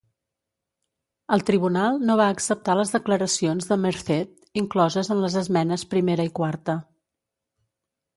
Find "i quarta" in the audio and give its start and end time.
6.31-6.77